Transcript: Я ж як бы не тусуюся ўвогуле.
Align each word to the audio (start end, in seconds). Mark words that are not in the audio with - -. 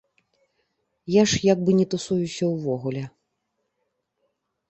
Я 1.15 1.23
ж 1.33 1.41
як 1.53 1.59
бы 1.67 1.71
не 1.79 1.85
тусуюся 1.91 2.45
ўвогуле. 2.53 3.03